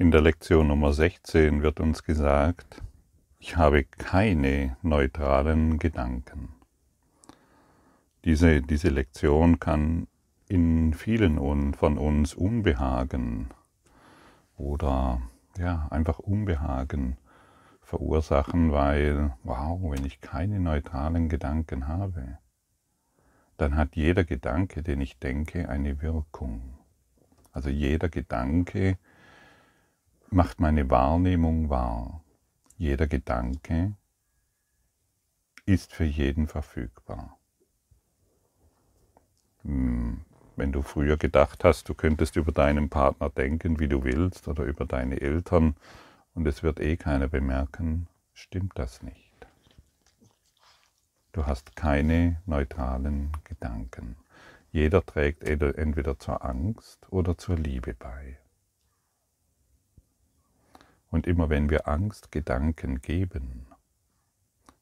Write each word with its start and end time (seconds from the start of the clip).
In 0.00 0.12
der 0.12 0.20
Lektion 0.20 0.68
Nummer 0.68 0.92
16 0.92 1.60
wird 1.64 1.80
uns 1.80 2.04
gesagt, 2.04 2.82
ich 3.40 3.56
habe 3.56 3.82
keine 3.82 4.76
neutralen 4.80 5.80
Gedanken. 5.80 6.50
Diese, 8.24 8.62
diese 8.62 8.90
Lektion 8.90 9.58
kann 9.58 10.06
in 10.46 10.94
vielen 10.94 11.74
von 11.74 11.98
uns 11.98 12.34
Unbehagen 12.34 13.48
oder 14.56 15.20
ja, 15.58 15.88
einfach 15.90 16.20
Unbehagen 16.20 17.16
verursachen, 17.80 18.70
weil, 18.70 19.34
wow, 19.42 19.80
wenn 19.90 20.04
ich 20.04 20.20
keine 20.20 20.60
neutralen 20.60 21.28
Gedanken 21.28 21.88
habe, 21.88 22.38
dann 23.56 23.74
hat 23.74 23.96
jeder 23.96 24.22
Gedanke, 24.22 24.84
den 24.84 25.00
ich 25.00 25.18
denke, 25.18 25.68
eine 25.68 26.00
Wirkung. 26.00 26.78
Also 27.50 27.68
jeder 27.68 28.08
Gedanke 28.08 28.96
macht 30.30 30.60
meine 30.60 30.90
Wahrnehmung 30.90 31.70
wahr. 31.70 32.22
Jeder 32.76 33.06
Gedanke 33.06 33.94
ist 35.66 35.92
für 35.92 36.04
jeden 36.04 36.48
verfügbar. 36.48 37.38
Hm, 39.62 40.24
wenn 40.56 40.72
du 40.72 40.82
früher 40.82 41.16
gedacht 41.16 41.64
hast, 41.64 41.88
du 41.88 41.94
könntest 41.94 42.36
über 42.36 42.52
deinen 42.52 42.88
Partner 42.88 43.30
denken, 43.30 43.78
wie 43.78 43.88
du 43.88 44.04
willst, 44.04 44.48
oder 44.48 44.64
über 44.64 44.84
deine 44.84 45.20
Eltern, 45.20 45.76
und 46.34 46.46
es 46.46 46.62
wird 46.62 46.80
eh 46.80 46.96
keiner 46.96 47.28
bemerken, 47.28 48.06
stimmt 48.32 48.72
das 48.78 49.02
nicht. 49.02 49.46
Du 51.32 51.46
hast 51.46 51.76
keine 51.76 52.40
neutralen 52.46 53.30
Gedanken. 53.44 54.16
Jeder 54.72 55.04
trägt 55.04 55.44
entweder 55.44 56.18
zur 56.18 56.44
Angst 56.44 57.06
oder 57.10 57.36
zur 57.38 57.56
Liebe 57.56 57.94
bei. 57.94 58.38
Und 61.10 61.26
immer 61.26 61.48
wenn 61.48 61.70
wir 61.70 61.88
Angstgedanken 61.88 63.00
geben, 63.00 63.66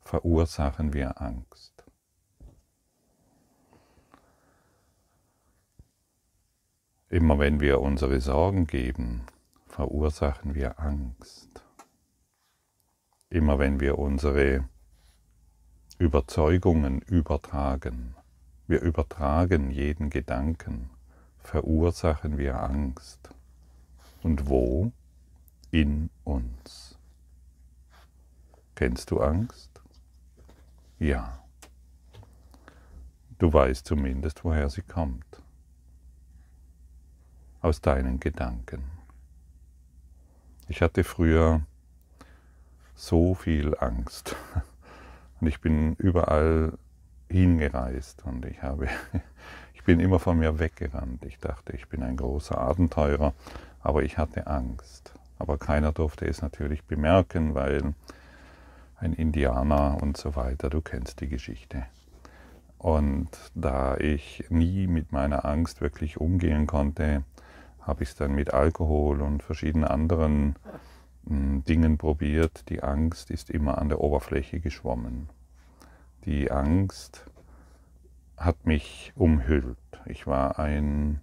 verursachen 0.00 0.92
wir 0.92 1.20
Angst. 1.20 1.84
Immer 7.08 7.38
wenn 7.38 7.60
wir 7.60 7.80
unsere 7.80 8.20
Sorgen 8.20 8.66
geben, 8.66 9.26
verursachen 9.68 10.54
wir 10.54 10.80
Angst. 10.80 11.64
Immer 13.30 13.58
wenn 13.58 13.78
wir 13.78 13.98
unsere 13.98 14.68
Überzeugungen 15.98 17.00
übertragen, 17.02 18.16
wir 18.66 18.82
übertragen 18.82 19.70
jeden 19.70 20.10
Gedanken, 20.10 20.90
verursachen 21.38 22.36
wir 22.38 22.60
Angst. 22.60 23.30
Und 24.22 24.48
wo? 24.48 24.92
In 25.70 26.10
uns. 26.24 26.98
Kennst 28.74 29.10
du 29.10 29.20
Angst? 29.20 29.70
Ja. 30.98 31.42
Du 33.38 33.52
weißt 33.52 33.86
zumindest, 33.86 34.44
woher 34.44 34.68
sie 34.70 34.82
kommt. 34.82 35.24
Aus 37.60 37.80
deinen 37.80 38.20
Gedanken. 38.20 38.84
Ich 40.68 40.82
hatte 40.82 41.04
früher 41.04 41.62
so 42.94 43.34
viel 43.34 43.76
Angst 43.78 44.34
und 45.40 45.46
ich 45.46 45.60
bin 45.60 45.94
überall 45.96 46.72
hingereist 47.28 48.24
und 48.24 48.44
ich 48.46 48.62
habe 48.62 48.88
ich 49.74 49.84
bin 49.84 50.00
immer 50.00 50.18
von 50.18 50.38
mir 50.38 50.58
weggerannt. 50.58 51.24
Ich 51.24 51.38
dachte, 51.38 51.72
ich 51.74 51.88
bin 51.88 52.02
ein 52.02 52.16
großer 52.16 52.58
Abenteurer, 52.58 53.34
aber 53.80 54.02
ich 54.02 54.18
hatte 54.18 54.46
Angst. 54.46 55.14
Aber 55.38 55.58
keiner 55.58 55.92
durfte 55.92 56.26
es 56.26 56.42
natürlich 56.42 56.84
bemerken, 56.84 57.54
weil 57.54 57.94
ein 58.98 59.12
Indianer 59.12 59.98
und 60.00 60.16
so 60.16 60.36
weiter, 60.36 60.70
du 60.70 60.80
kennst 60.80 61.20
die 61.20 61.28
Geschichte. 61.28 61.84
Und 62.78 63.28
da 63.54 63.96
ich 63.96 64.44
nie 64.48 64.86
mit 64.86 65.12
meiner 65.12 65.44
Angst 65.44 65.80
wirklich 65.80 66.18
umgehen 66.18 66.66
konnte, 66.66 67.24
habe 67.80 68.02
ich 68.02 68.10
es 68.10 68.16
dann 68.16 68.34
mit 68.34 68.52
Alkohol 68.52 69.22
und 69.22 69.42
verschiedenen 69.42 69.84
anderen 69.84 70.56
hm, 71.26 71.64
Dingen 71.64 71.98
probiert. 71.98 72.68
Die 72.68 72.82
Angst 72.82 73.30
ist 73.30 73.50
immer 73.50 73.78
an 73.78 73.88
der 73.88 74.00
Oberfläche 74.00 74.60
geschwommen. 74.60 75.28
Die 76.24 76.50
Angst 76.50 77.24
hat 78.36 78.66
mich 78.66 79.12
umhüllt. 79.14 79.78
Ich 80.06 80.26
war 80.26 80.58
ein 80.58 81.20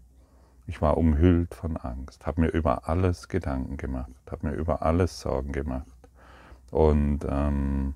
ich 0.66 0.82
war 0.82 0.98
umhüllt 0.98 1.54
von 1.54 1.78
Angst, 1.78 2.26
habe 2.26 2.42
mir 2.42 2.48
über 2.48 2.88
alles 2.88 3.28
Gedanken 3.28 3.78
gemacht, 3.78 4.12
habe 4.30 4.48
mir 4.48 4.54
über 4.54 4.82
alles 4.82 5.20
Sorgen 5.20 5.52
gemacht. 5.52 5.88
Und 6.72 7.20
ähm, 7.30 7.96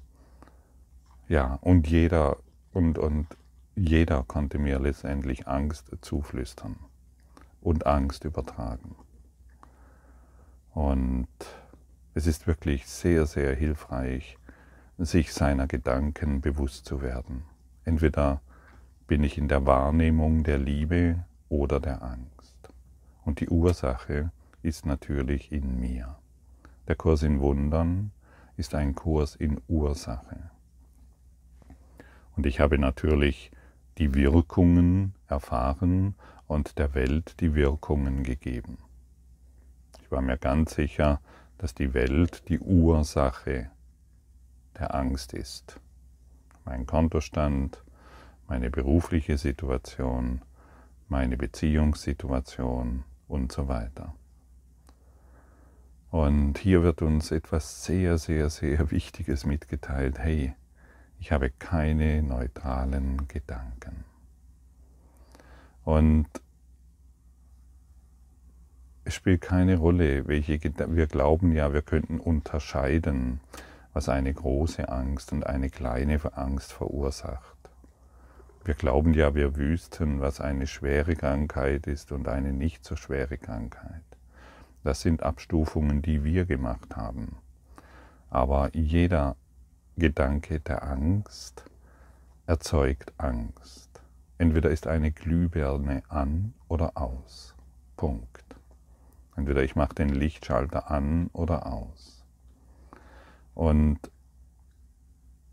ja, 1.27 1.57
und 1.61 1.87
jeder, 1.87 2.37
und, 2.73 2.97
und 2.97 3.27
jeder 3.75 4.23
konnte 4.23 4.59
mir 4.59 4.79
letztendlich 4.79 5.47
Angst 5.47 5.91
zuflüstern 6.01 6.77
und 7.61 7.85
Angst 7.85 8.25
übertragen. 8.25 8.95
Und 10.73 11.27
es 12.13 12.27
ist 12.27 12.47
wirklich 12.47 12.87
sehr, 12.87 13.25
sehr 13.25 13.55
hilfreich, 13.55 14.37
sich 14.97 15.33
seiner 15.33 15.67
Gedanken 15.67 16.41
bewusst 16.41 16.85
zu 16.85 17.01
werden. 17.01 17.43
Entweder 17.83 18.41
bin 19.07 19.23
ich 19.23 19.37
in 19.37 19.47
der 19.47 19.65
Wahrnehmung 19.65 20.43
der 20.43 20.57
Liebe 20.57 21.23
oder 21.49 21.79
der 21.79 22.01
Angst. 22.01 22.46
Und 23.27 23.41
die 23.41 23.49
Ursache 23.49 24.31
ist 24.61 24.85
natürlich 24.85 25.51
in 25.51 25.81
mir. 25.81 26.17
Der 26.87 26.95
Kurs 26.95 27.23
in 27.23 27.41
Wundern 27.41 28.11
ist 28.55 28.73
ein 28.73 28.95
Kurs 28.95 29.35
in 29.35 29.59
Ursache. 29.67 30.49
Und 32.37 32.45
ich 32.45 32.61
habe 32.61 32.79
natürlich 32.79 33.51
die 33.97 34.13
Wirkungen 34.13 35.13
erfahren 35.27 36.15
und 36.47 36.79
der 36.79 36.95
Welt 36.95 37.41
die 37.41 37.53
Wirkungen 37.53 38.23
gegeben. 38.23 38.77
Ich 40.01 40.09
war 40.09 40.21
mir 40.21 40.37
ganz 40.37 40.75
sicher, 40.75 41.19
dass 41.57 41.75
die 41.75 41.93
Welt 41.93 42.47
die 42.47 42.59
Ursache 42.59 43.69
der 44.79 44.95
Angst 44.95 45.33
ist. 45.33 45.81
Mein 46.63 46.85
Kontostand, 46.85 47.83
meine 48.47 48.69
berufliche 48.69 49.37
Situation, 49.37 50.43
meine 51.09 51.35
Beziehungssituation, 51.35 53.03
und 53.27 53.51
so 53.51 53.67
weiter. 53.67 54.13
Und 56.09 56.57
hier 56.57 56.83
wird 56.83 57.01
uns 57.01 57.31
etwas 57.31 57.83
sehr, 57.83 58.17
sehr, 58.17 58.49
sehr 58.49 58.91
Wichtiges 58.91 59.45
mitgeteilt. 59.45 60.19
Hey, 60.19 60.53
ich 61.19 61.31
habe 61.31 61.49
keine 61.49 62.23
neutralen 62.23 63.27
Gedanken. 63.27 64.05
Und 65.83 66.27
es 69.03 69.13
spielt 69.13 69.41
keine 69.41 69.77
Rolle, 69.77 70.27
welche 70.27 70.59
Gedanken. 70.59 70.95
Wir 70.95 71.07
glauben 71.07 71.51
ja, 71.53 71.73
wir 71.73 71.81
könnten 71.81 72.19
unterscheiden, 72.19 73.41
was 73.93 74.09
eine 74.09 74.33
große 74.33 74.89
Angst 74.89 75.31
und 75.31 75.45
eine 75.45 75.69
kleine 75.69 76.19
Angst 76.37 76.73
verursacht. 76.73 77.56
Wir 78.67 78.73
glauben 78.73 79.13
ja, 79.13 79.33
wir 79.33 79.55
wüssten, 79.55 80.19
was 80.19 80.41
eine 80.41 80.67
schwere 80.67 81.15
Krankheit 81.15 81.87
ist 81.87 82.11
und 82.11 82.27
eine 82.27 82.51
nicht 82.51 82.83
so 82.83 82.97
schwere 82.97 83.37
Krankheit. 83.37 84.03
Das 84.83 84.99
sind 84.99 85.23
Abstufungen, 85.23 86.01
die 86.01 86.25
wir 86.25 86.43
gemacht 86.43 86.97
haben. 86.97 87.37
Aber 88.29 88.75
jeder 88.75 89.37
Gedanke 89.95 90.59
der 90.59 90.83
Angst 90.83 91.63
erzeugt 92.45 93.13
Angst. 93.17 94.01
Entweder 94.37 94.69
ist 94.69 94.85
eine 94.85 95.13
Glühbirne 95.13 96.03
an 96.09 96.53
oder 96.67 96.91
aus. 96.97 97.55
Punkt. 97.95 98.57
Entweder 99.37 99.63
ich 99.63 99.77
mache 99.77 99.95
den 99.95 100.09
Lichtschalter 100.09 100.91
an 100.91 101.29
oder 101.31 101.67
aus. 101.67 102.25
Und 103.55 103.99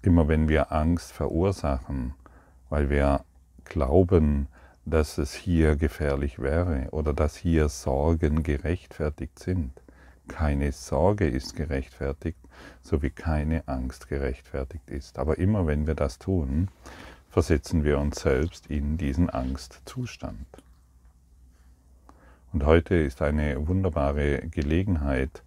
immer 0.03 0.27
wenn 0.27 0.49
wir 0.49 0.73
Angst 0.73 1.13
verursachen, 1.13 2.15
weil 2.69 2.91
wir 2.91 3.25
glauben, 3.65 4.49
dass 4.85 5.19
es 5.19 5.35
hier 5.35 5.77
gefährlich 5.77 6.39
wäre 6.39 6.89
oder 6.91 7.13
dass 7.13 7.37
hier 7.37 7.69
Sorgen 7.69 8.43
gerechtfertigt 8.43 9.39
sind. 9.39 9.73
Keine 10.29 10.73
Sorge 10.73 11.27
ist 11.29 11.57
gerechtfertigt, 11.57 12.39
so 12.83 13.03
wie 13.03 13.11
keine 13.11 13.67
Angst 13.67 14.09
gerechtfertigt 14.09 14.91
ist. 14.91 15.19
Aber 15.19 15.39
immer 15.39 15.67
wenn 15.67 15.87
wir 15.87 15.95
das 15.95 16.19
tun, 16.19 16.69
versetzen 17.29 17.85
wir 17.85 17.99
uns 17.99 18.21
selbst 18.21 18.67
in 18.67 18.97
diesen 18.97 19.29
Angstzustand. 19.31 20.47
Und 22.53 22.65
heute 22.65 22.95
ist 22.95 23.21
eine 23.23 23.67
wunderbare 23.67 24.47
Gelegenheit 24.49 25.43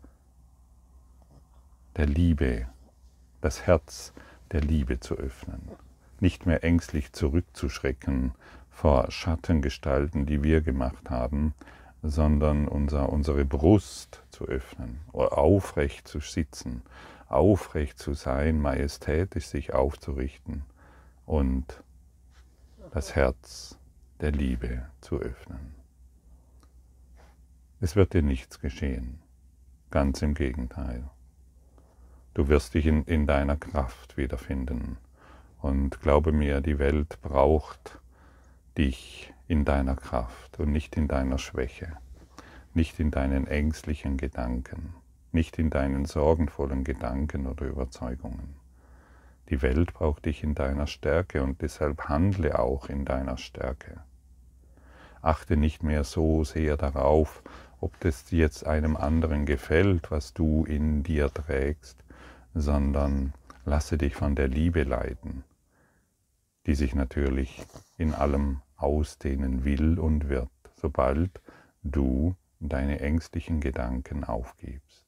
der 1.95 2.05
Liebe, 2.05 2.67
das 3.41 3.65
Herz 3.65 4.13
der 4.51 4.61
Liebe 4.61 4.99
zu 4.99 5.15
öffnen 5.15 5.86
nicht 6.21 6.45
mehr 6.45 6.63
ängstlich 6.63 7.13
zurückzuschrecken 7.13 8.33
vor 8.69 9.11
Schattengestalten, 9.11 10.25
die 10.25 10.43
wir 10.43 10.61
gemacht 10.61 11.09
haben, 11.09 11.53
sondern 12.03 12.67
unser, 12.67 13.09
unsere 13.09 13.45
Brust 13.45 14.23
zu 14.29 14.45
öffnen, 14.45 14.99
aufrecht 15.13 16.07
zu 16.07 16.19
sitzen, 16.19 16.83
aufrecht 17.27 17.99
zu 17.99 18.13
sein, 18.13 18.61
majestätisch 18.61 19.47
sich 19.47 19.73
aufzurichten 19.73 20.63
und 21.25 21.83
das 22.91 23.15
Herz 23.15 23.77
der 24.21 24.31
Liebe 24.31 24.87
zu 25.01 25.19
öffnen. 25.19 25.75
Es 27.79 27.95
wird 27.95 28.13
dir 28.13 28.23
nichts 28.23 28.59
geschehen, 28.59 29.19
ganz 29.91 30.21
im 30.21 30.33
Gegenteil. 30.33 31.03
Du 32.33 32.47
wirst 32.47 32.73
dich 32.73 32.85
in, 32.85 33.03
in 33.05 33.27
deiner 33.27 33.57
Kraft 33.57 34.17
wiederfinden. 34.17 34.97
Und 35.67 35.99
glaube 35.99 36.31
mir, 36.31 36.61
die 36.61 36.79
Welt 36.79 37.21
braucht 37.21 37.99
dich 38.77 39.33
in 39.49 39.65
deiner 39.65 39.97
Kraft 39.97 40.61
und 40.61 40.71
nicht 40.71 40.95
in 40.95 41.09
deiner 41.09 41.37
Schwäche, 41.37 41.91
nicht 42.73 43.01
in 43.01 43.11
deinen 43.11 43.47
ängstlichen 43.47 44.15
Gedanken, 44.15 44.93
nicht 45.33 45.59
in 45.59 45.69
deinen 45.69 46.05
sorgenvollen 46.05 46.85
Gedanken 46.85 47.47
oder 47.47 47.65
Überzeugungen. 47.65 48.55
Die 49.49 49.61
Welt 49.61 49.93
braucht 49.93 50.23
dich 50.23 50.41
in 50.41 50.55
deiner 50.55 50.87
Stärke 50.87 51.43
und 51.43 51.61
deshalb 51.61 52.07
handle 52.07 52.57
auch 52.57 52.87
in 52.87 53.03
deiner 53.03 53.37
Stärke. 53.37 53.99
Achte 55.21 55.57
nicht 55.57 55.83
mehr 55.83 56.05
so 56.05 56.45
sehr 56.45 56.77
darauf, 56.77 57.43
ob 57.81 57.99
das 57.99 58.31
jetzt 58.31 58.65
einem 58.65 58.95
anderen 58.95 59.45
gefällt, 59.45 60.11
was 60.11 60.33
du 60.33 60.63
in 60.63 61.03
dir 61.03 61.29
trägst, 61.29 62.05
sondern 62.53 63.33
lasse 63.65 63.97
dich 63.97 64.15
von 64.15 64.33
der 64.33 64.47
Liebe 64.47 64.83
leiten, 64.83 65.43
die 66.67 66.75
sich 66.75 66.93
natürlich 66.93 67.65
in 67.97 68.13
allem 68.13 68.61
ausdehnen 68.75 69.63
will 69.63 69.97
und 69.97 70.29
wird, 70.29 70.51
sobald 70.75 71.41
du 71.81 72.35
deine 72.59 72.99
ängstlichen 72.99 73.61
Gedanken 73.61 74.23
aufgibst. 74.23 75.05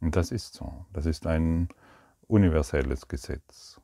Und 0.00 0.14
das 0.14 0.30
ist 0.30 0.54
so, 0.54 0.86
das 0.92 1.06
ist 1.06 1.26
ein 1.26 1.68
universelles 2.28 3.08
Gesetz, 3.08 3.80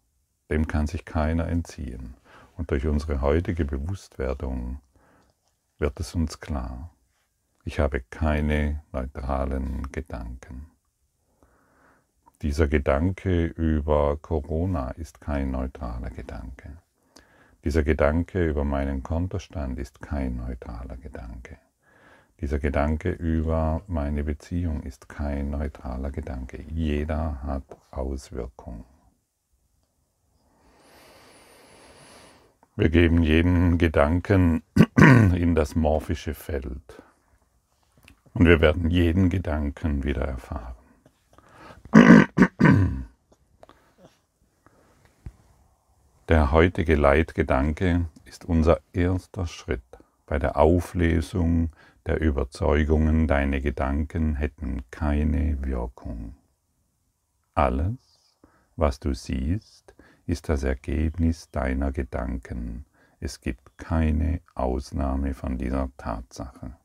dem 0.50 0.68
kann 0.68 0.86
sich 0.86 1.04
keiner 1.04 1.48
entziehen. 1.48 2.14
Und 2.56 2.70
durch 2.70 2.86
unsere 2.86 3.20
heutige 3.20 3.64
Bewusstwerdung 3.64 4.80
wird 5.78 5.98
es 5.98 6.14
uns 6.14 6.38
klar, 6.38 6.90
ich 7.64 7.80
habe 7.80 8.00
keine 8.10 8.84
neutralen 8.92 9.90
Gedanken. 9.90 10.73
Dieser 12.44 12.68
Gedanke 12.68 13.46
über 13.46 14.18
Corona 14.18 14.90
ist 14.90 15.18
kein 15.18 15.50
neutraler 15.50 16.10
Gedanke. 16.10 16.76
Dieser 17.64 17.82
Gedanke 17.82 18.46
über 18.46 18.64
meinen 18.64 19.02
Kontostand 19.02 19.78
ist 19.78 20.02
kein 20.02 20.36
neutraler 20.36 20.98
Gedanke. 20.98 21.56
Dieser 22.42 22.58
Gedanke 22.58 23.12
über 23.12 23.80
meine 23.86 24.24
Beziehung 24.24 24.82
ist 24.82 25.08
kein 25.08 25.52
neutraler 25.52 26.10
Gedanke. 26.10 26.62
Jeder 26.68 27.42
hat 27.42 27.64
Auswirkungen. 27.90 28.84
Wir 32.76 32.90
geben 32.90 33.22
jeden 33.22 33.78
Gedanken 33.78 34.62
in 34.98 35.54
das 35.54 35.76
morphische 35.76 36.34
Feld 36.34 37.02
und 38.34 38.44
wir 38.44 38.60
werden 38.60 38.90
jeden 38.90 39.30
Gedanken 39.30 40.04
wieder 40.04 40.26
erfahren. 40.26 40.83
Der 46.28 46.52
heutige 46.52 46.94
Leitgedanke 46.96 48.06
ist 48.24 48.44
unser 48.46 48.80
erster 48.92 49.46
Schritt 49.46 49.82
bei 50.26 50.38
der 50.38 50.56
Auflösung 50.56 51.70
der 52.06 52.20
Überzeugungen, 52.20 53.26
deine 53.26 53.60
Gedanken 53.60 54.36
hätten 54.36 54.82
keine 54.90 55.62
Wirkung. 55.64 56.34
Alles, 57.54 58.36
was 58.76 59.00
du 59.00 59.14
siehst, 59.14 59.94
ist 60.26 60.48
das 60.48 60.62
Ergebnis 60.62 61.50
deiner 61.50 61.92
Gedanken. 61.92 62.84
Es 63.20 63.40
gibt 63.40 63.76
keine 63.78 64.40
Ausnahme 64.54 65.34
von 65.34 65.58
dieser 65.58 65.90
Tatsache. 65.96 66.76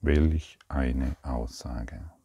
Welch 0.00 0.58
eine 0.68 1.16
Aussage. 1.22 2.15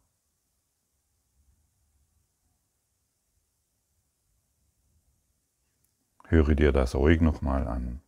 Höre 6.32 6.56
dir 6.56 6.72
das 6.72 6.96
ruhig 6.96 7.20
nochmal 7.20 7.68
an. 7.68 8.00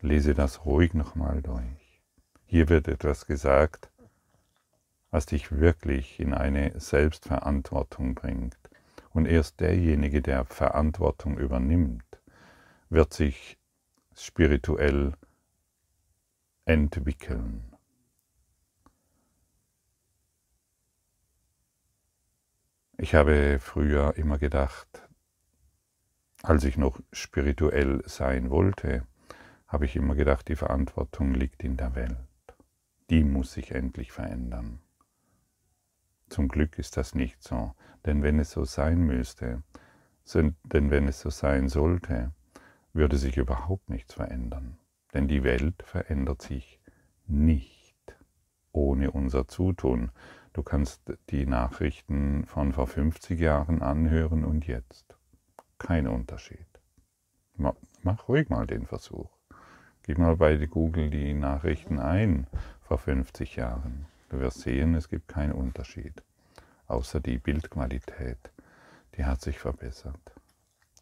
Lese 0.00 0.32
das 0.32 0.64
ruhig 0.64 0.94
nochmal 0.94 1.42
durch. 1.42 2.00
Hier 2.46 2.68
wird 2.68 2.86
etwas 2.86 3.26
gesagt, 3.26 3.90
was 5.10 5.26
dich 5.26 5.50
wirklich 5.50 6.20
in 6.20 6.34
eine 6.34 6.78
Selbstverantwortung 6.78 8.14
bringt. 8.14 8.56
Und 9.10 9.26
erst 9.26 9.58
derjenige, 9.58 10.22
der 10.22 10.44
Verantwortung 10.44 11.36
übernimmt, 11.36 12.04
wird 12.90 13.12
sich 13.12 13.58
spirituell 14.14 15.14
entwickeln. 16.64 17.74
Ich 22.98 23.16
habe 23.16 23.58
früher 23.58 24.16
immer 24.16 24.38
gedacht, 24.38 25.07
als 26.48 26.64
ich 26.64 26.78
noch 26.78 26.98
spirituell 27.12 28.02
sein 28.06 28.48
wollte, 28.48 29.06
habe 29.66 29.84
ich 29.84 29.96
immer 29.96 30.14
gedacht, 30.14 30.48
die 30.48 30.56
Verantwortung 30.56 31.34
liegt 31.34 31.62
in 31.62 31.76
der 31.76 31.94
Welt. 31.94 32.16
Die 33.10 33.22
muss 33.22 33.52
sich 33.52 33.72
endlich 33.72 34.12
verändern. 34.12 34.80
Zum 36.30 36.48
Glück 36.48 36.78
ist 36.78 36.96
das 36.96 37.14
nicht 37.14 37.42
so, 37.42 37.74
denn 38.06 38.22
wenn 38.22 38.38
es 38.38 38.50
so 38.50 38.64
sein 38.64 39.00
müsste, 39.00 39.62
denn 40.34 40.90
wenn 40.90 41.06
es 41.06 41.20
so 41.20 41.28
sein 41.28 41.68
sollte, 41.68 42.32
würde 42.94 43.18
sich 43.18 43.36
überhaupt 43.36 43.90
nichts 43.90 44.14
verändern. 44.14 44.78
Denn 45.12 45.28
die 45.28 45.44
Welt 45.44 45.82
verändert 45.82 46.40
sich 46.40 46.80
nicht 47.26 48.16
ohne 48.72 49.10
unser 49.10 49.48
Zutun. 49.48 50.12
Du 50.54 50.62
kannst 50.62 51.12
die 51.28 51.44
Nachrichten 51.44 52.46
von 52.46 52.72
vor 52.72 52.86
50 52.86 53.38
Jahren 53.38 53.82
anhören 53.82 54.46
und 54.46 54.66
jetzt. 54.66 55.17
Kein 55.78 56.08
Unterschied. 56.08 56.66
Mach 57.56 58.28
ruhig 58.28 58.48
mal 58.48 58.66
den 58.66 58.86
Versuch. 58.86 59.30
Gib 60.02 60.18
mal 60.18 60.36
bei 60.36 60.56
Google 60.66 61.10
die 61.10 61.34
Nachrichten 61.34 61.98
ein 61.98 62.46
vor 62.80 62.98
50 62.98 63.56
Jahren. 63.56 64.06
Du 64.28 64.40
wirst 64.40 64.60
sehen, 64.60 64.94
es 64.94 65.08
gibt 65.08 65.28
keinen 65.28 65.52
Unterschied. 65.52 66.22
Außer 66.86 67.20
die 67.20 67.38
Bildqualität, 67.38 68.38
die 69.16 69.24
hat 69.24 69.40
sich 69.40 69.58
verbessert. 69.58 70.32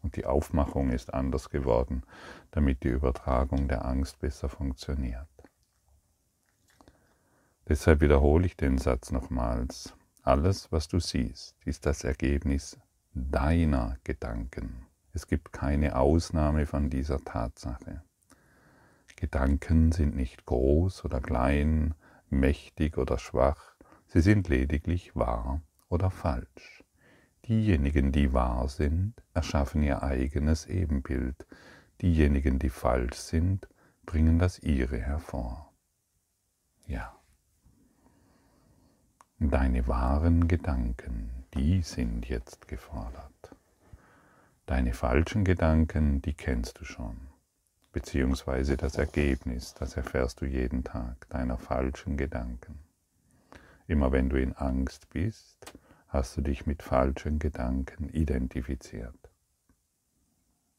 Und 0.03 0.15
die 0.15 0.25
Aufmachung 0.25 0.91
ist 0.91 1.13
anders 1.13 1.49
geworden, 1.49 2.03
damit 2.51 2.83
die 2.83 2.89
Übertragung 2.89 3.67
der 3.67 3.85
Angst 3.85 4.19
besser 4.19 4.49
funktioniert. 4.49 5.27
Deshalb 7.67 8.01
wiederhole 8.01 8.45
ich 8.45 8.55
den 8.55 8.77
Satz 8.77 9.11
nochmals. 9.11 9.93
Alles, 10.23 10.71
was 10.71 10.87
du 10.87 10.99
siehst, 10.99 11.55
ist 11.65 11.85
das 11.85 12.03
Ergebnis 12.03 12.77
deiner 13.17 13.97
Gedanken. 14.03 14.85
Es 15.13 15.27
gibt 15.27 15.51
keine 15.51 15.95
Ausnahme 15.95 16.65
von 16.65 16.89
dieser 16.89 17.19
Tatsache. 17.23 18.03
Gedanken 19.15 19.91
sind 19.91 20.15
nicht 20.15 20.45
groß 20.45 21.03
oder 21.03 21.19
klein, 21.19 21.95
mächtig 22.29 22.97
oder 22.97 23.17
schwach, 23.17 23.75
sie 24.07 24.21
sind 24.21 24.47
lediglich 24.47 25.15
wahr 25.15 25.61
oder 25.89 26.11
falsch. 26.11 26.83
Diejenigen, 27.47 28.11
die 28.11 28.33
wahr 28.33 28.69
sind, 28.69 29.15
erschaffen 29.33 29.81
ihr 29.81 30.03
eigenes 30.03 30.65
Ebenbild, 30.65 31.47
diejenigen, 32.01 32.59
die 32.59 32.69
falsch 32.69 33.15
sind, 33.15 33.67
bringen 34.05 34.37
das 34.37 34.59
ihre 34.59 34.99
hervor. 34.99 35.73
Ja. 36.85 37.17
Deine 39.39 39.87
wahren 39.87 40.47
Gedanken, 40.47 41.36
die 41.53 41.81
sind 41.81 42.27
jetzt 42.27 42.67
gefordert. 42.67 43.55
Deine 44.65 44.93
falschen 44.93 45.45
Gedanken, 45.45 46.21
die 46.21 46.33
kennst 46.33 46.79
du 46.79 46.85
schon, 46.85 47.17
beziehungsweise 47.93 48.75
das 48.75 48.97
Ergebnis, 48.97 49.73
das 49.73 49.95
erfährst 49.95 50.41
du 50.41 50.45
jeden 50.45 50.83
Tag 50.83 51.29
deiner 51.29 51.57
falschen 51.57 52.17
Gedanken. 52.17 52.79
Immer 53.87 54.11
wenn 54.11 54.29
du 54.29 54.39
in 54.39 54.53
Angst 54.53 55.09
bist, 55.09 55.73
hast 56.09 56.35
du 56.35 56.41
dich 56.41 56.65
mit 56.65 56.83
falschen 56.83 57.39
Gedanken 57.39 58.09
identifiziert. 58.09 59.15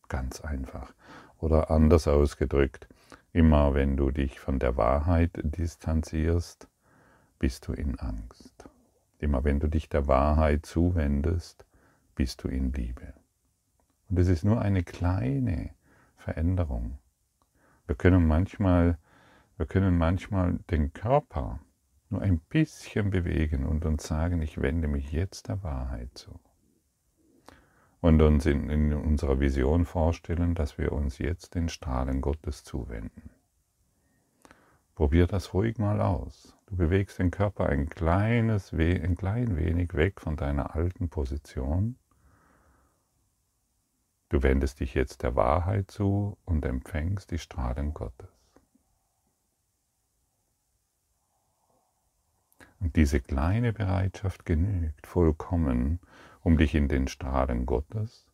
Ganz 0.08 0.40
einfach. 0.42 0.92
Oder 1.38 1.70
anders 1.70 2.08
ausgedrückt, 2.08 2.88
immer 3.32 3.74
wenn 3.74 3.96
du 3.96 4.10
dich 4.10 4.40
von 4.40 4.58
der 4.58 4.76
Wahrheit 4.76 5.30
distanzierst, 5.42 6.68
bist 7.38 7.68
du 7.68 7.72
in 7.72 7.98
Angst. 7.98 8.68
Immer 9.18 9.44
wenn 9.44 9.60
du 9.60 9.68
dich 9.68 9.88
der 9.88 10.06
Wahrheit 10.06 10.64
zuwendest, 10.64 11.66
bist 12.14 12.44
du 12.44 12.48
in 12.48 12.72
Liebe. 12.72 13.14
Und 14.08 14.18
es 14.18 14.28
ist 14.28 14.44
nur 14.44 14.60
eine 14.60 14.82
kleine 14.84 15.70
Veränderung. 16.16 16.98
Wir 17.86 17.96
können 17.96 18.26
manchmal 18.26 18.98
Wir 19.56 19.66
können 19.66 19.98
manchmal 19.98 20.60
den 20.70 20.92
Körper 20.92 21.58
nur 22.10 22.22
ein 22.22 22.38
bisschen 22.38 23.10
bewegen 23.10 23.66
und 23.66 23.84
uns 23.84 24.06
sagen, 24.06 24.40
ich 24.40 24.62
wende 24.62 24.86
mich 24.86 25.10
jetzt 25.10 25.48
der 25.48 25.62
Wahrheit 25.64 26.10
zu. 26.14 26.38
Und 28.00 28.22
uns 28.22 28.46
in, 28.46 28.70
in 28.70 28.92
unserer 28.94 29.40
Vision 29.40 29.84
vorstellen, 29.84 30.54
dass 30.54 30.78
wir 30.78 30.92
uns 30.92 31.18
jetzt 31.18 31.56
den 31.56 31.68
Strahlen 31.68 32.20
Gottes 32.20 32.62
zuwenden. 32.62 33.30
Probier 34.98 35.28
das 35.28 35.54
ruhig 35.54 35.78
mal 35.78 36.00
aus. 36.00 36.56
Du 36.66 36.74
bewegst 36.74 37.20
den 37.20 37.30
Körper 37.30 37.66
ein 37.66 37.88
kleines, 37.88 38.72
ein 38.72 39.14
klein 39.14 39.56
wenig 39.56 39.94
weg 39.94 40.20
von 40.20 40.34
deiner 40.34 40.74
alten 40.74 41.08
Position. 41.08 41.96
Du 44.28 44.42
wendest 44.42 44.80
dich 44.80 44.94
jetzt 44.94 45.22
der 45.22 45.36
Wahrheit 45.36 45.88
zu 45.88 46.36
und 46.44 46.64
empfängst 46.64 47.30
die 47.30 47.38
Strahlen 47.38 47.94
Gottes. 47.94 48.28
Und 52.80 52.96
diese 52.96 53.20
kleine 53.20 53.72
Bereitschaft 53.72 54.44
genügt 54.46 55.06
vollkommen, 55.06 56.00
um 56.40 56.58
dich 56.58 56.74
in 56.74 56.88
den 56.88 57.06
Strahlen 57.06 57.66
Gottes, 57.66 58.26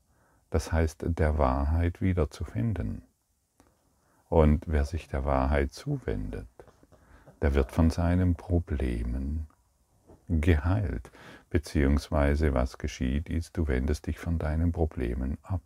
das 0.48 0.72
heißt 0.72 1.04
der 1.08 1.36
Wahrheit 1.36 2.00
wiederzufinden. 2.00 3.02
Und 4.30 4.64
wer 4.66 4.86
sich 4.86 5.08
der 5.08 5.26
Wahrheit 5.26 5.74
zuwendet, 5.74 6.48
der 7.44 7.52
wird 7.52 7.72
von 7.72 7.90
seinen 7.90 8.36
Problemen 8.36 9.48
geheilt, 10.30 11.10
beziehungsweise 11.50 12.54
was 12.54 12.78
geschieht 12.78 13.28
ist, 13.28 13.58
du 13.58 13.68
wendest 13.68 14.06
dich 14.06 14.18
von 14.18 14.38
deinen 14.38 14.72
Problemen 14.72 15.36
ab. 15.42 15.60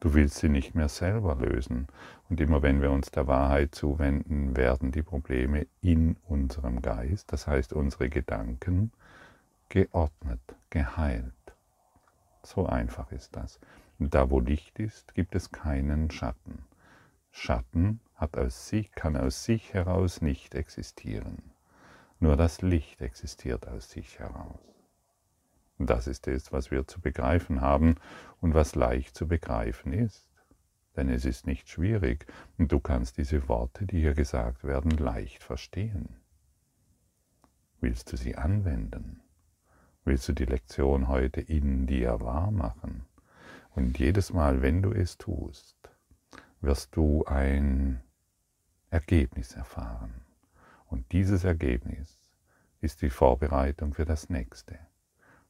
Du 0.00 0.14
willst 0.14 0.36
sie 0.36 0.48
nicht 0.48 0.74
mehr 0.74 0.88
selber 0.88 1.34
lösen. 1.34 1.88
Und 2.30 2.40
immer 2.40 2.62
wenn 2.62 2.80
wir 2.80 2.90
uns 2.90 3.10
der 3.10 3.26
Wahrheit 3.26 3.74
zuwenden, 3.74 4.56
werden 4.56 4.92
die 4.92 5.02
Probleme 5.02 5.66
in 5.82 6.16
unserem 6.26 6.80
Geist, 6.80 7.30
das 7.30 7.46
heißt 7.46 7.74
unsere 7.74 8.08
Gedanken, 8.08 8.92
geordnet, 9.68 10.40
geheilt. 10.70 11.34
So 12.42 12.64
einfach 12.64 13.12
ist 13.12 13.36
das. 13.36 13.60
Da 13.98 14.30
wo 14.30 14.40
Licht 14.40 14.78
ist, 14.78 15.14
gibt 15.14 15.34
es 15.34 15.52
keinen 15.52 16.10
Schatten. 16.10 16.64
Schatten 17.30 18.00
hat 18.24 18.38
aus 18.38 18.68
sich, 18.68 18.90
kann 18.92 19.18
aus 19.18 19.44
sich 19.44 19.74
heraus 19.74 20.22
nicht 20.22 20.54
existieren. 20.54 21.52
Nur 22.20 22.36
das 22.36 22.62
Licht 22.62 23.02
existiert 23.02 23.68
aus 23.68 23.90
sich 23.90 24.18
heraus. 24.18 24.58
Das 25.78 26.06
ist 26.06 26.26
es, 26.26 26.50
was 26.50 26.70
wir 26.70 26.86
zu 26.86 27.02
begreifen 27.02 27.60
haben 27.60 27.96
und 28.40 28.54
was 28.54 28.76
leicht 28.76 29.14
zu 29.14 29.28
begreifen 29.28 29.92
ist. 29.92 30.26
Denn 30.96 31.10
es 31.10 31.26
ist 31.26 31.46
nicht 31.46 31.68
schwierig 31.68 32.26
und 32.56 32.72
du 32.72 32.80
kannst 32.80 33.18
diese 33.18 33.46
Worte, 33.48 33.84
die 33.84 34.00
hier 34.00 34.14
gesagt 34.14 34.64
werden, 34.64 34.92
leicht 34.92 35.42
verstehen. 35.42 36.16
Willst 37.80 38.10
du 38.10 38.16
sie 38.16 38.36
anwenden? 38.36 39.20
Willst 40.04 40.26
du 40.28 40.32
die 40.32 40.46
Lektion 40.46 41.08
heute 41.08 41.42
in 41.42 41.86
dir 41.86 42.22
wahr 42.22 42.50
machen? 42.50 43.04
Und 43.74 43.98
jedes 43.98 44.32
Mal, 44.32 44.62
wenn 44.62 44.80
du 44.80 44.92
es 44.92 45.18
tust, 45.18 45.76
wirst 46.62 46.96
du 46.96 47.24
ein 47.26 48.03
Ergebnis 48.94 49.56
erfahren. 49.56 50.14
Und 50.86 51.10
dieses 51.10 51.42
Ergebnis 51.42 52.16
ist 52.80 53.02
die 53.02 53.10
Vorbereitung 53.10 53.92
für 53.92 54.04
das 54.04 54.30
nächste. 54.30 54.78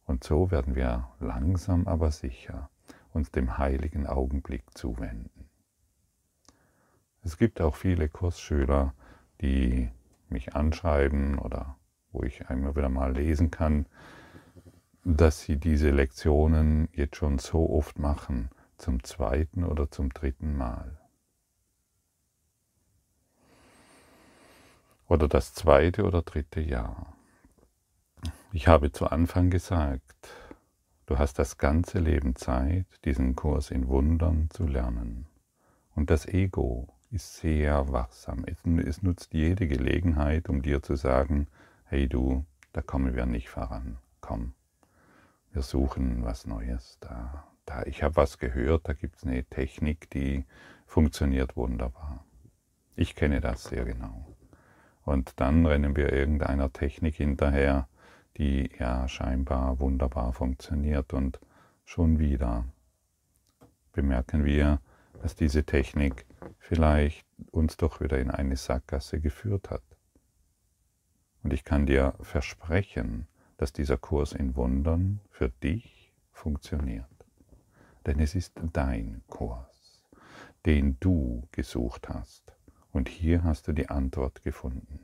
Und 0.07 0.25
so 0.25 0.51
werden 0.51 0.75
wir 0.75 1.11
langsam 1.21 1.87
aber 1.87 2.11
sicher 2.11 2.71
uns 3.13 3.31
dem 3.31 3.59
heiligen 3.59 4.07
Augenblick 4.07 4.65
zuwenden. 4.77 5.51
Es 7.23 7.37
gibt 7.37 7.61
auch 7.61 7.77
viele 7.77 8.09
Kursschüler, 8.09 8.95
die 9.43 9.91
mich 10.31 10.55
anschreiben 10.55 11.39
oder 11.39 11.77
wo 12.13 12.23
ich 12.23 12.49
einmal 12.49 12.75
wieder 12.77 12.89
mal 12.89 13.13
lesen 13.13 13.51
kann, 13.51 13.85
dass 15.05 15.43
sie 15.43 15.59
diese 15.59 15.91
Lektionen 15.91 16.89
jetzt 16.93 17.17
schon 17.17 17.39
so 17.39 17.69
oft 17.69 17.99
machen, 17.99 18.49
zum 18.79 19.05
zweiten 19.05 19.65
oder 19.65 19.91
zum 19.91 20.15
dritten 20.15 20.57
Mal. 20.57 20.99
Oder 25.15 25.29
das 25.29 25.55
zweite 25.55 26.03
oder 26.03 26.23
dritte 26.23 26.61
Jahr. 26.61 27.15
Ich 28.53 28.67
habe 28.67 28.91
zu 28.91 29.07
Anfang 29.07 29.49
gesagt, 29.49 30.29
du 31.07 31.19
hast 31.19 31.39
das 31.39 31.57
ganze 31.57 32.01
Leben 32.01 32.35
Zeit, 32.35 32.87
diesen 33.05 33.37
Kurs 33.37 33.71
in 33.71 33.87
Wundern 33.87 34.51
zu 34.51 34.67
lernen. 34.67 35.29
Und 35.95 36.11
das 36.11 36.27
Ego 36.27 36.89
ist 37.13 37.37
sehr 37.37 37.93
wachsam. 37.93 38.45
Es 38.45 39.05
nutzt 39.05 39.35
jede 39.35 39.69
Gelegenheit, 39.69 40.49
um 40.49 40.63
dir 40.63 40.83
zu 40.83 40.97
sagen, 40.97 41.47
hey 41.85 42.09
du, 42.09 42.45
da 42.73 42.83
kommen 42.83 43.15
wir 43.15 43.25
nicht 43.25 43.49
voran. 43.49 43.99
Komm, 44.21 44.55
wir 45.53 45.63
suchen 45.63 46.25
was 46.25 46.45
Neues. 46.45 46.99
Da, 46.99 47.45
da 47.67 47.85
ich 47.85 48.03
habe 48.03 48.17
was 48.17 48.39
gehört, 48.39 48.89
da 48.89 48.95
gibt 48.95 49.19
es 49.19 49.23
eine 49.23 49.45
Technik, 49.45 50.11
die 50.11 50.45
funktioniert 50.87 51.57
wunderbar. 51.57 52.25
Ich 52.97 53.15
kenne 53.15 53.41
das 53.41 53.63
sehr 53.63 53.85
genau. 53.85 54.27
Und 55.05 55.39
dann 55.41 55.67
rennen 55.67 55.97
wir 55.97 56.13
irgendeiner 56.13 56.73
Technik 56.73 57.17
hinterher, 57.17 57.89
die 58.37 58.71
ja 58.79 59.07
scheinbar 59.07 59.79
wunderbar 59.81 60.33
funktioniert 60.33 61.13
und 61.13 61.41
schon 61.85 62.19
wieder 62.19 62.65
bemerken 63.93 64.45
wir, 64.45 64.81
dass 65.23 65.37
diese 65.37 65.65
Technik 65.65 66.27
vielleicht 66.59 67.27
uns 67.51 67.77
doch 67.77 68.01
wieder 68.01 68.19
in 68.19 68.31
eine 68.31 68.57
Sackgasse 68.57 69.21
geführt 69.21 69.71
hat. 69.71 69.83
Und 71.43 71.53
ich 71.53 71.65
kann 71.65 71.87
dir 71.87 72.15
versprechen, 72.21 73.27
dass 73.57 73.73
dieser 73.73 73.97
Kurs 73.97 74.33
in 74.33 74.57
Wundern 74.57 75.21
für 75.31 75.49
dich 75.49 76.13
funktioniert. 76.33 77.07
Denn 78.07 78.19
es 78.21 78.35
ist 78.35 78.53
dein 78.73 79.23
Kurs, 79.29 80.05
den 80.67 80.99
du 81.01 81.47
gesucht 81.53 82.09
hast. 82.09 82.44
Und 82.95 83.09
hier 83.09 83.43
hast 83.43 83.67
du 83.67 83.73
die 83.73 83.89
Antwort 83.89 84.43
gefunden. 84.45 85.01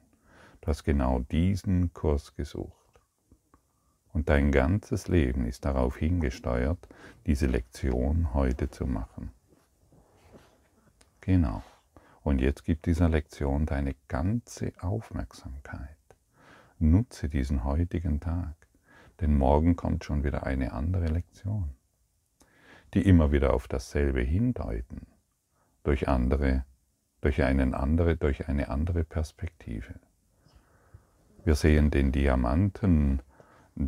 Du 0.61 0.69
hast 0.69 0.85
genau 0.85 1.19
diesen 1.19 1.93
Kurs 1.93 2.37
gesucht. 2.37 2.73
Und 4.13 4.29
dein 4.29 4.53
ganzes 4.53 5.09
Leben 5.09 5.45
ist 5.45 5.65
darauf 5.65 5.97
hingesteuert, 5.97 6.79
diese 7.27 7.49
Lektion 7.49 8.33
heute 8.33 8.71
zu 8.71 8.87
machen. 8.87 9.33
Genau. 11.21 11.65
Und 12.23 12.41
jetzt 12.41 12.65
gib 12.65 12.81
dieser 12.85 13.09
Lektion 13.09 13.67
deine 13.67 13.97
ganze 14.07 14.73
Aufmerksamkeit. 14.81 15.97
Nutze 16.79 17.29
diesen 17.29 17.65
heutigen 17.65 18.21
Tag, 18.21 18.55
denn 19.21 19.37
morgen 19.37 19.75
kommt 19.75 20.05
schon 20.05 20.23
wieder 20.23 20.45
eine 20.45 20.73
andere 20.75 21.07
Lektion, 21.07 21.75
die 22.95 23.03
immer 23.03 23.33
wieder 23.33 23.53
auf 23.53 23.67
dasselbe 23.67 24.21
hindeuten, 24.21 25.09
durch 25.83 26.09
andere, 26.09 26.65
durch 27.21 27.43
einen 27.43 27.75
andere, 27.75 28.17
durch 28.17 28.49
eine 28.49 28.69
andere 28.69 29.05
Perspektive. 29.05 29.95
Wir 31.45 31.55
sehen 31.55 31.91
den 31.91 32.13
Diamanten 32.13 33.23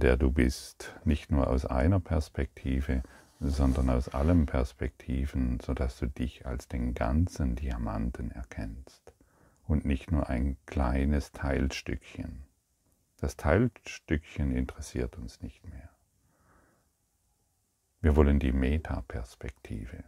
der 0.01 0.17
du 0.17 0.31
bist, 0.31 0.99
nicht 1.05 1.31
nur 1.31 1.49
aus 1.49 1.67
einer 1.67 2.01
Perspektive, 2.01 3.03
sondern 3.41 3.91
aus 3.91 4.09
allen 4.09 4.47
Perspektiven, 4.47 5.59
sodass 5.61 5.99
du 5.99 6.07
dich 6.07 6.47
als 6.47 6.69
den 6.69 6.95
ganzen 6.95 7.57
Diamanten 7.57 8.31
erkennst 8.31 9.13
und 9.67 9.85
nicht 9.85 10.11
nur 10.11 10.29
ein 10.29 10.57
kleines 10.67 11.33
Teilstückchen. 11.33 12.45
Das 13.19 13.37
Teilstückchen 13.37 14.53
interessiert 14.53 15.19
uns 15.19 15.43
nicht 15.43 15.65
mehr. 15.69 15.91
Wir 18.01 18.17
wollen 18.17 18.39
die 18.39 18.53
Metaperspektive 18.53 20.05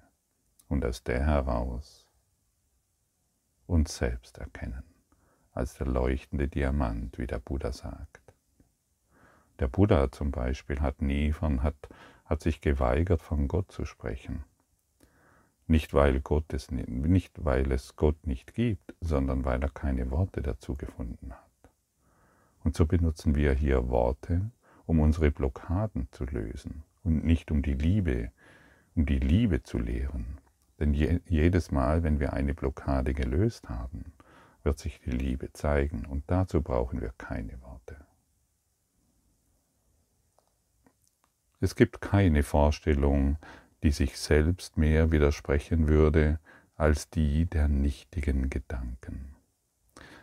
und 0.68 0.84
aus 0.84 1.04
der 1.04 1.24
heraus 1.26 2.03
uns 3.66 3.96
selbst 3.96 4.38
erkennen, 4.38 4.84
als 5.52 5.74
der 5.74 5.86
leuchtende 5.86 6.48
Diamant, 6.48 7.18
wie 7.18 7.26
der 7.26 7.38
Buddha 7.38 7.72
sagt. 7.72 8.20
Der 9.60 9.68
Buddha 9.68 10.10
zum 10.10 10.30
Beispiel 10.30 10.80
hat 10.80 11.00
nie 11.00 11.32
von, 11.32 11.62
hat, 11.62 11.88
hat 12.24 12.42
sich 12.42 12.60
geweigert, 12.60 13.22
von 13.22 13.46
Gott 13.46 13.70
zu 13.70 13.84
sprechen. 13.84 14.44
Nicht 15.66 15.94
weil, 15.94 16.20
Gott 16.20 16.52
es, 16.52 16.70
nicht 16.70 17.44
weil 17.44 17.72
es 17.72 17.96
Gott 17.96 18.26
nicht 18.26 18.54
gibt, 18.54 18.94
sondern 19.00 19.44
weil 19.44 19.62
er 19.62 19.70
keine 19.70 20.10
Worte 20.10 20.42
dazu 20.42 20.74
gefunden 20.74 21.32
hat. 21.32 21.70
Und 22.64 22.76
so 22.76 22.86
benutzen 22.86 23.34
wir 23.34 23.52
hier 23.52 23.88
Worte, 23.88 24.50
um 24.86 25.00
unsere 25.00 25.30
Blockaden 25.30 26.08
zu 26.10 26.24
lösen 26.24 26.82
und 27.02 27.24
nicht 27.24 27.50
um 27.50 27.62
die 27.62 27.74
Liebe, 27.74 28.32
um 28.94 29.06
die 29.06 29.18
Liebe 29.18 29.62
zu 29.62 29.78
lehren. 29.78 30.38
Denn 30.80 30.92
je, 30.92 31.20
jedes 31.26 31.70
Mal, 31.70 32.02
wenn 32.02 32.20
wir 32.20 32.32
eine 32.32 32.54
Blockade 32.54 33.14
gelöst 33.14 33.68
haben, 33.68 34.12
wird 34.62 34.78
sich 34.78 35.00
die 35.00 35.10
Liebe 35.10 35.52
zeigen 35.52 36.06
und 36.06 36.24
dazu 36.26 36.62
brauchen 36.62 37.00
wir 37.00 37.12
keine 37.18 37.60
Worte. 37.62 37.96
Es 41.60 41.76
gibt 41.76 42.00
keine 42.00 42.42
Vorstellung, 42.42 43.38
die 43.82 43.90
sich 43.90 44.18
selbst 44.18 44.76
mehr 44.76 45.12
widersprechen 45.12 45.88
würde 45.88 46.38
als 46.76 47.10
die 47.10 47.46
der 47.46 47.68
nichtigen 47.68 48.50
Gedanken. 48.50 49.36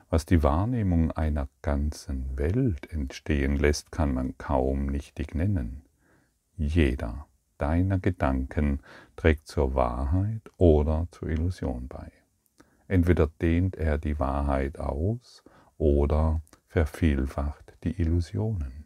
Was 0.09 0.25
die 0.25 0.43
Wahrnehmung 0.43 1.11
einer 1.11 1.47
ganzen 1.61 2.37
Welt 2.37 2.91
entstehen 2.91 3.55
lässt, 3.55 3.91
kann 3.91 4.13
man 4.13 4.37
kaum 4.37 4.87
nichtig 4.87 5.33
nennen. 5.33 5.85
Jeder 6.57 7.27
deiner 7.61 7.99
Gedanken 7.99 8.79
trägt 9.15 9.47
zur 9.47 9.75
Wahrheit 9.75 10.41
oder 10.57 11.07
zur 11.11 11.29
Illusion 11.29 11.87
bei. 11.87 12.11
Entweder 12.87 13.27
dehnt 13.27 13.77
er 13.77 13.97
die 13.97 14.19
Wahrheit 14.19 14.79
aus 14.79 15.43
oder 15.77 16.41
vervielfacht 16.67 17.77
die 17.83 18.01
Illusionen. 18.01 18.85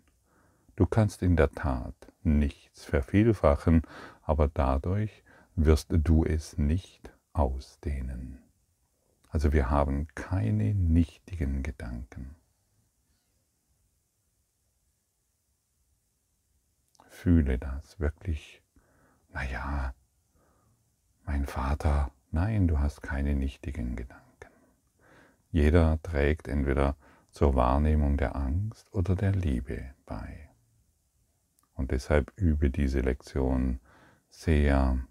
Du 0.75 0.85
kannst 0.85 1.23
in 1.23 1.37
der 1.37 1.51
Tat 1.51 1.95
nichts 2.21 2.83
vervielfachen, 2.83 3.83
aber 4.23 4.49
dadurch 4.53 5.23
wirst 5.55 5.87
du 5.89 6.25
es 6.25 6.57
nicht 6.57 7.13
ausdehnen. 7.31 8.39
Also 9.29 9.53
wir 9.53 9.69
haben 9.69 10.07
keine 10.15 10.73
nichtigen 10.73 11.63
Gedanken. 11.63 12.35
Fühle 17.07 17.57
das 17.57 17.99
wirklich 17.99 18.64
naja, 19.35 19.93
mein 21.25 21.45
Vater, 21.45 22.11
nein, 22.31 22.69
du 22.69 22.79
hast 22.79 23.01
keine 23.01 23.35
nichtigen 23.35 23.97
Gedanken. 23.97 24.23
Jeder 25.51 26.01
trägt 26.01 26.47
entweder 26.47 26.95
zur 27.31 27.53
Wahrnehmung 27.53 28.15
der 28.15 28.37
Angst 28.37 28.87
oder 28.93 29.15
der 29.15 29.33
Liebe 29.33 29.93
bei. 30.05 30.49
Und 31.73 31.91
deshalb 31.91 32.31
übe 32.37 32.69
diese 32.69 33.01
Lektion 33.01 33.81
sehr 34.29 35.05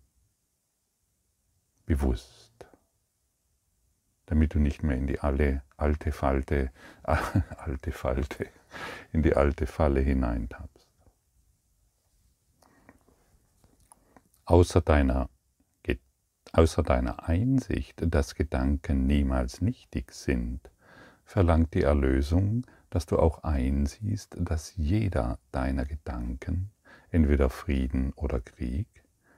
bewusst, 1.85 2.67
damit 4.25 4.55
du 4.55 4.59
nicht 4.59 4.83
mehr 4.83 4.97
in 4.97 5.07
die 5.07 5.21
alle 5.21 5.63
alte 5.77 6.13
Falte, 6.13 6.73
alte 7.03 7.93
Falte, 7.93 8.47
in 9.13 9.23
die 9.23 9.37
alte 9.37 9.67
Falle 9.67 10.01
hineintappst. 10.01 10.74
Außer 14.45 14.81
deiner, 14.81 15.29
außer 16.53 16.83
deiner 16.83 17.29
Einsicht, 17.29 18.03
dass 18.07 18.35
Gedanken 18.35 19.07
niemals 19.07 19.61
nichtig 19.61 20.13
sind, 20.13 20.71
verlangt 21.25 21.75
die 21.75 21.83
Erlösung, 21.83 22.67
dass 22.91 23.07
du 23.07 23.19
auch 23.19 23.43
einsiehst, 23.43 24.37
dass 24.39 24.77
jeder 24.77 25.39
deiner 25.51 25.85
Gedanken 25.85 26.71
entweder 27.11 27.51
Frieden 27.51 28.13
oder 28.15 28.41
Krieg, 28.41 28.87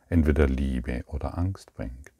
entweder 0.09 0.47
Liebe 0.47 1.05
oder 1.07 1.39
Angst 1.39 1.75
bringt. 1.75 2.13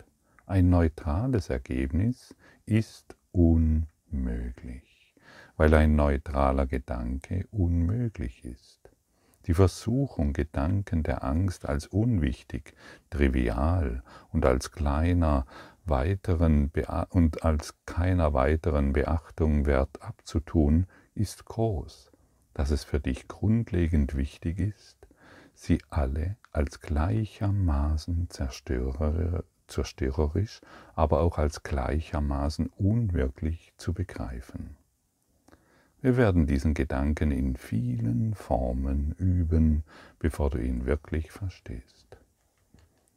Ein 0.47 0.71
neutrales 0.71 1.50
Ergebnis 1.50 2.35
ist 2.66 3.16
unmöglich, 3.33 5.14
weil 5.57 5.75
ein 5.75 5.97
neutraler 5.97 6.66
Gedanke 6.66 7.47
unmöglich 7.50 8.45
ist. 8.45 8.86
Die 9.46 9.54
Versuchung, 9.54 10.32
Gedanken 10.32 11.04
der 11.04 11.22
Angst 11.22 11.68
als 11.68 11.86
unwichtig, 11.86 12.74
trivial 13.10 14.02
und 14.32 14.44
als 14.44 14.72
kleiner 14.72 15.46
weiteren 15.84 16.72
und 17.10 17.44
als 17.44 17.76
keiner 17.86 18.34
weiteren 18.34 18.92
Beachtung 18.92 19.66
wert 19.66 20.02
abzutun, 20.02 20.88
ist 21.14 21.44
groß. 21.44 22.10
Dass 22.54 22.72
es 22.72 22.82
für 22.82 22.98
dich 22.98 23.28
grundlegend 23.28 24.16
wichtig 24.16 24.58
ist, 24.58 24.96
sie 25.54 25.78
alle 25.90 26.36
als 26.50 26.80
gleichermaßen 26.80 28.28
zerstörerisch, 28.30 30.60
aber 30.94 31.20
auch 31.20 31.38
als 31.38 31.62
gleichermaßen 31.62 32.66
unwirklich 32.76 33.72
zu 33.76 33.92
begreifen. 33.92 34.76
Wir 36.06 36.16
werden 36.16 36.46
diesen 36.46 36.72
Gedanken 36.72 37.32
in 37.32 37.56
vielen 37.56 38.34
Formen 38.34 39.16
üben, 39.18 39.83
bevor 40.20 40.50
du 40.50 40.59
ihn 40.59 40.87
wirklich 40.87 41.33
verstehst. 41.33 42.16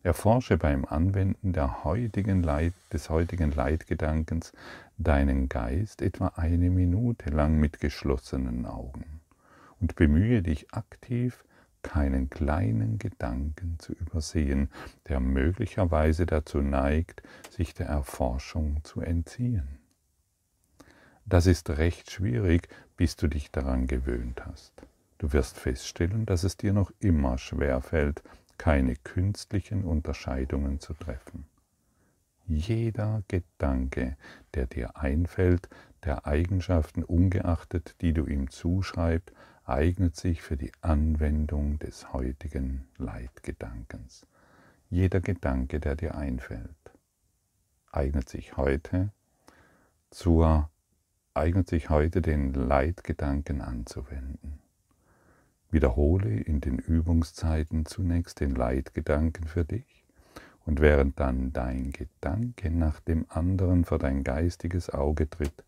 Erforsche 0.02 0.58
beim 0.58 0.86
Anwenden 0.86 1.54
heutigen 1.84 2.42
Leid, 2.42 2.74
des 2.92 3.12
heutigen 3.12 3.52
Leitgedankens 3.52 4.54
deinen 4.98 5.50
Geist 5.50 6.02
etwa 6.02 6.30
eine 6.30 6.72
Minute 6.72 7.30
lang 7.30 7.60
mit 7.60 7.80
geschlossenen 7.80 8.66
Augen 8.66 9.22
und 9.80 9.96
bemühe 9.96 10.42
dich 10.42 10.74
aktiv, 10.74 11.46
keinen 11.84 12.32
kleinen 12.32 12.98
Gedanken 12.98 13.76
zu 13.78 13.94
übersehen, 13.94 14.68
der 15.08 15.20
möglicherweise 15.20 16.26
dazu 16.26 16.58
neigt, 16.58 17.22
sich 17.52 17.76
der 17.76 17.86
Erforschung 17.86 18.84
zu 18.84 19.02
entziehen. 19.02 19.79
Das 21.30 21.46
ist 21.46 21.70
recht 21.70 22.10
schwierig, 22.10 22.70
bis 22.98 23.16
du 23.16 23.28
dich 23.28 23.52
daran 23.52 23.86
gewöhnt 23.86 24.44
hast. 24.48 24.74
Du 25.20 25.32
wirst 25.32 25.60
feststellen, 25.60 26.26
dass 26.26 26.44
es 26.44 26.58
dir 26.58 26.74
noch 26.74 26.92
immer 27.00 27.38
schwer 27.38 27.82
fällt, 27.82 28.24
keine 28.58 28.96
künstlichen 28.96 29.84
Unterscheidungen 29.84 30.80
zu 30.80 30.96
treffen. 30.96 31.46
Jeder 32.48 33.22
Gedanke, 33.28 34.18
der 34.56 34.66
dir 34.66 34.98
einfällt, 34.98 35.70
der 36.04 36.26
Eigenschaften 36.26 37.04
ungeachtet, 37.04 37.96
die 38.02 38.14
du 38.14 38.26
ihm 38.26 38.50
zuschreibst, 38.50 39.32
eignet 39.66 40.16
sich 40.16 40.42
für 40.42 40.58
die 40.58 40.72
Anwendung 40.82 41.78
des 41.78 42.12
heutigen 42.12 42.88
Leitgedankens. 42.98 44.26
Jeder 44.90 45.22
Gedanke, 45.22 45.80
der 45.80 45.96
dir 45.96 46.16
einfällt, 46.16 46.92
eignet 47.92 48.30
sich 48.30 48.58
heute 48.58 49.12
zur 50.10 50.72
eignet 51.34 51.68
sich 51.68 51.90
heute 51.90 52.22
den 52.22 52.54
Leitgedanken 52.54 53.62
anzuwenden. 53.62 54.60
Wiederhole 55.72 56.30
in 56.30 56.62
den 56.62 56.80
Übungszeiten 56.80 57.86
zunächst 57.86 58.40
den 58.40 58.56
Leitgedanken 58.56 59.48
für 59.48 59.66
dich 59.66 60.04
und 60.66 60.82
während 60.82 61.20
dann 61.20 61.54
dein 61.54 61.92
Gedanke 61.92 62.72
nach 62.72 63.00
dem 63.00 63.26
anderen 63.30 63.86
vor 63.86 64.00
dein 64.00 64.24
geistiges 64.24 64.90
Auge 64.90 65.30
tritt, 65.30 65.64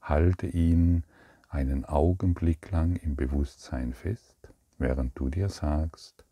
halte 0.00 0.46
ihn 0.46 1.04
einen 1.48 1.84
Augenblick 1.84 2.70
lang 2.70 2.96
im 2.96 3.14
Bewusstsein 3.14 3.92
fest, 3.92 4.36
während 4.78 5.18
du 5.18 5.28
dir 5.28 5.48
sagst, 5.48 6.24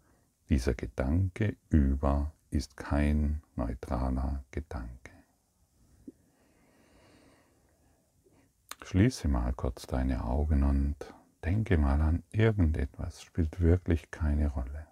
dieser 0.49 0.75
Gedanke 0.75 1.57
über 1.69 2.33
ist 2.51 2.77
kein 2.77 3.43
neutraler 3.55 4.43
Gedanke. 4.51 5.20
Schließe 8.83 9.29
mal 9.29 9.53
kurz 9.53 9.87
deine 9.87 10.25
Augen 10.25 10.65
und 10.65 10.97
denke 11.45 11.79
mal 11.79 12.01
an 12.01 12.23
irgendetwas, 12.33 13.23
spielt 13.23 13.61
wirklich 13.61 14.11
keine 14.11 14.49
Rolle. 14.49 14.87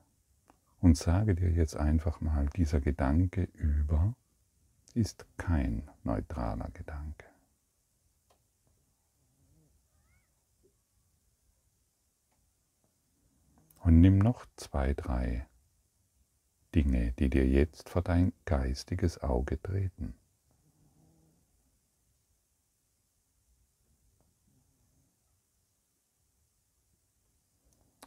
Und 0.80 0.96
sage 0.96 1.34
dir 1.34 1.50
jetzt 1.50 1.76
einfach 1.76 2.20
mal, 2.20 2.46
dieser 2.56 2.80
Gedanke 2.80 3.48
über 3.54 4.14
ist 4.94 5.26
kein 5.36 5.90
neutraler 6.04 6.70
Gedanke. 6.70 7.26
Und 13.80 14.00
nimm 14.00 14.18
noch 14.18 14.46
zwei, 14.56 14.94
drei 14.94 15.46
Dinge, 16.74 17.12
die 17.12 17.30
dir 17.30 17.46
jetzt 17.46 17.88
vor 17.88 18.02
dein 18.02 18.32
geistiges 18.44 19.22
Auge 19.22 19.60
treten. 19.60 20.14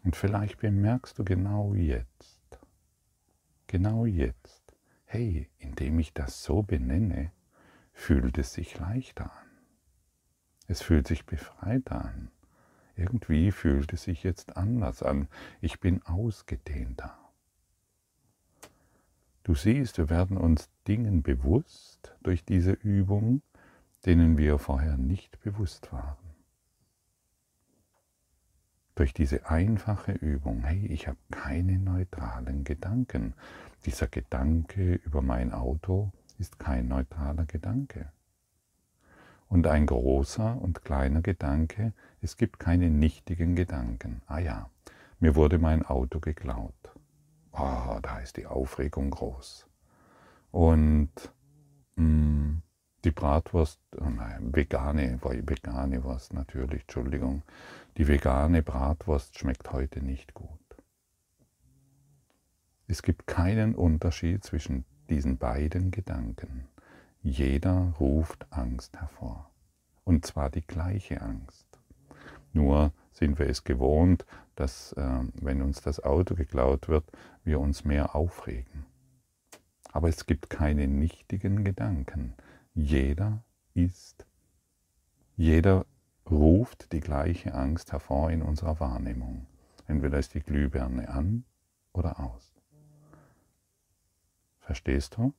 Und 0.04 0.16
vielleicht 0.16 0.60
bemerkst 0.60 1.20
du 1.20 1.24
genau 1.24 1.74
jetzt, 1.76 2.60
genau 3.68 4.06
jetzt, 4.06 4.76
hey, 5.06 5.50
indem 5.60 6.00
ich 6.00 6.14
das 6.14 6.44
so 6.44 6.64
benenne, 6.64 7.32
fühlt 7.94 8.38
es 8.38 8.54
sich 8.54 8.80
leichter 8.80 9.26
an. 9.26 9.48
Es 10.68 10.82
fühlt 10.82 11.08
sich 11.08 11.26
befreiter 11.26 12.06
an. 12.06 12.32
Irgendwie 12.96 13.52
fühlt 13.52 13.94
es 13.94 14.04
sich 14.04 14.24
jetzt 14.24 14.58
anders 14.58 15.04
an. 15.04 15.28
Ich 15.60 15.80
bin 15.80 16.02
ausgedehnter. 16.04 17.18
Du 19.44 19.56
siehst, 19.56 19.98
wir 19.98 20.10
werden 20.10 20.38
uns 20.38 20.70
Dingen 20.88 21.24
bewusst 21.24 22.16
durch 22.22 22.44
diese 22.46 22.72
Übung, 22.72 23.42
denen 24.06 24.38
wir 24.38 24.60
vorher 24.60 24.98
nicht 24.98 25.40
bewusst 25.42 25.92
waren 25.92 26.21
durch 28.96 29.14
diese 29.14 29.50
einfache 29.50 30.12
Übung, 30.12 30.64
hey, 30.64 30.86
ich 30.88 31.08
habe 31.08 31.18
keine 31.32 31.78
neutralen 31.80 32.64
Gedanken. 32.64 33.34
Dieser 33.86 34.08
Gedanke 34.08 34.96
über 34.96 35.22
mein 35.22 35.54
Auto 35.54 36.12
ist 36.40 36.60
kein 36.60 36.88
neutraler 36.88 37.46
Gedanke. 37.46 38.12
Und 39.48 39.68
ein 39.68 39.86
großer 39.86 40.62
und 40.62 40.84
kleiner 40.86 41.22
Gedanke, 41.22 41.94
es 42.22 42.38
gibt 42.38 42.60
keine 42.60 42.90
nichtigen 42.90 43.56
Gedanken. 43.56 44.22
Ah 44.28 44.40
ja, 44.40 44.70
mir 45.20 45.36
wurde 45.36 45.58
mein 45.58 45.86
Auto 45.86 46.20
geklaut. 46.20 46.74
Oh, 47.52 48.00
da 48.02 48.20
ist 48.20 48.38
die 48.38 48.46
Aufregung 48.46 49.12
groß. 49.12 49.68
Und 50.52 51.12
mh, 51.96 52.04
mm, 52.06 52.62
Die 53.04 53.12
Bratwurst, 53.12 53.80
oh 54.00 54.10
nein, 54.10 54.54
vegane, 54.54 55.20
vegane 55.24 56.04
Wurst 56.04 56.34
natürlich, 56.34 56.82
Entschuldigung. 56.82 57.42
Die 57.98 58.08
vegane 58.08 58.64
Bratwurst 58.64 59.38
schmeckt 59.38 59.72
heute 59.72 60.02
nicht 60.02 60.34
gut. 60.34 60.60
Es 62.88 63.02
gibt 63.04 63.28
keinen 63.28 63.76
Unterschied 63.76 64.44
zwischen 64.44 64.86
diesen 65.10 65.38
beiden 65.38 65.92
Gedanken. 65.92 66.68
Jeder 67.22 67.94
ruft 68.00 68.48
Angst 68.52 68.98
hervor. 68.98 69.50
Und 70.04 70.26
zwar 70.26 70.50
die 70.50 70.66
gleiche 70.66 71.22
Angst. 71.22 71.68
Nur 72.54 72.92
sind 73.12 73.40
wir 73.40 73.48
es 73.48 73.64
gewohnt, 73.64 74.26
dass 74.56 74.94
äh, 74.94 75.20
wenn 75.34 75.62
uns 75.62 75.82
das 75.82 76.02
Auto 76.02 76.36
geklaut 76.36 76.88
wird, 76.88 77.06
wir 77.44 77.60
uns 77.60 77.86
mehr 77.86 78.16
aufregen. 78.16 78.86
Aber 79.92 80.10
es 80.10 80.26
gibt 80.26 80.50
keine 80.50 80.88
nichtigen 80.88 81.64
Gedanken. 81.64 82.34
Jeder 82.74 83.44
ist, 83.74 84.26
jeder 85.36 85.86
ruft 86.30 86.92
die 86.92 87.00
gleiche 87.00 87.54
Angst 87.54 87.92
hervor 87.92 88.32
in 88.32 88.42
unserer 88.42 88.80
Wahrnehmung. 88.80 89.48
Entweder 89.88 90.20
ist 90.20 90.34
die 90.34 90.42
Glühbirne 90.42 91.10
an 91.10 91.44
oder 91.94 92.20
aus. 92.20 92.54
Verstehst 94.60 95.18
du? 95.18 95.34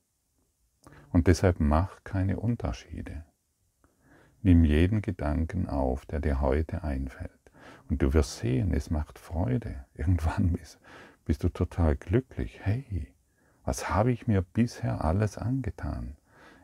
Und 1.11 1.27
deshalb 1.27 1.61
mach 1.61 2.05
keine 2.05 2.41
Unterschiede. 2.41 3.25
Nimm 4.43 4.65
jeden 4.65 5.03
Gedanken 5.03 5.69
auf, 5.69 6.05
der 6.07 6.21
dir 6.21 6.41
heute 6.41 6.83
einfällt. 6.83 7.31
Und 7.89 8.03
du 8.03 8.13
wirst 8.13 8.39
sehen, 8.39 8.75
es 8.75 8.91
macht 8.91 9.19
Freude. 9.19 9.85
Irgendwann 9.95 10.53
bist, 10.53 10.81
bist 11.25 11.45
du 11.45 11.49
total 11.49 11.97
glücklich. 11.97 12.61
Hey, 12.63 13.15
was 13.65 13.91
habe 13.91 14.11
ich 14.11 14.27
mir 14.27 14.43
bisher 14.43 15.05
alles 15.05 15.39
angetan? 15.39 16.17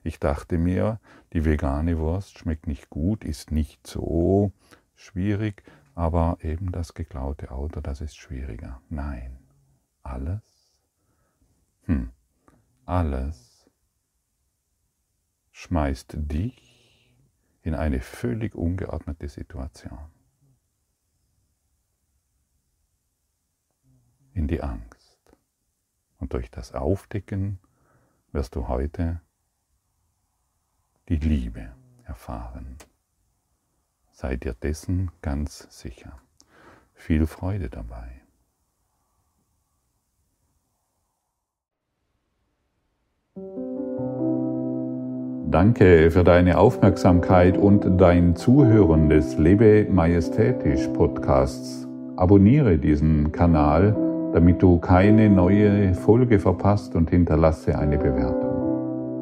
Ich 0.03 0.21
dachte 0.21 0.59
mir, 0.59 1.01
die 1.33 1.45
vegane 1.45 1.99
Wurst 1.99 2.39
schmeckt 2.39 2.67
nicht 2.67 2.91
gut, 2.91 3.25
ist 3.25 3.51
nicht 3.51 3.87
so 3.87 4.53
schwierig, 4.95 5.63
aber 5.95 6.39
eben 6.43 6.73
das 6.73 6.95
geklaute 6.95 7.51
Auto, 7.51 7.81
das 7.81 8.01
ist 8.01 8.17
schwieriger. 8.17 8.81
Nein, 8.89 9.39
alles, 10.03 10.43
hm, 11.85 12.11
alles 12.85 13.69
schmeißt 15.53 16.15
dich 16.17 17.13
in 17.63 17.75
eine 17.75 18.01
völlig 18.01 18.55
ungeordnete 18.55 19.29
Situation. 19.29 19.99
In 24.33 24.47
die 24.47 24.63
Angst. 24.63 25.19
Und 26.19 26.33
durch 26.33 26.51
das 26.51 26.73
Aufdecken 26.73 27.59
wirst 28.33 28.55
du 28.55 28.69
heute 28.69 29.21
die 31.09 31.17
Liebe 31.17 31.69
erfahren. 32.05 32.77
Sei 34.11 34.37
dir 34.37 34.55
dessen 34.55 35.11
ganz 35.23 35.67
sicher. 35.71 36.19
Viel 36.93 37.27
Freude 37.27 37.71
dabei. 37.71 38.09
Danke 45.51 46.11
für 46.11 46.25
deine 46.25 46.59
Aufmerksamkeit 46.59 47.57
und 47.57 47.99
dein 47.99 48.37
Zuhören 48.37 49.09
des 49.09 49.39
Lebe 49.39 49.87
Majestätisch 49.91 50.89
Podcasts. 50.89 51.89
Abonniere 52.17 52.77
diesen 52.77 53.33
Kanal, 53.33 53.97
damit 54.35 54.61
du 54.61 54.79
keine 54.79 55.31
neue 55.31 55.95
Folge 55.95 56.39
verpasst 56.39 56.95
und 56.95 57.09
hinterlasse 57.09 57.79
eine 57.79 57.97
Bewertung. 57.97 58.48